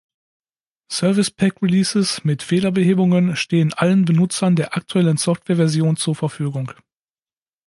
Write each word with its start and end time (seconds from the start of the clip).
Service 0.91 1.29
Pack 1.29 1.61
Releases 1.61 2.23
mit 2.23 2.41
Fehlerbehebungen 2.41 3.35
stehen 3.35 3.71
allen 3.73 4.03
Benutzern 4.05 4.55
der 4.55 4.75
aktuellen 4.75 5.17
Software-Version 5.17 5.95
zur 5.95 6.15
Verfügung. 6.15 6.71